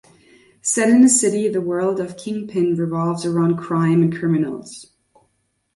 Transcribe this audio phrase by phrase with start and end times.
[0.63, 4.87] Set in a city, the world of "Kingpin" revolves around crime and criminals.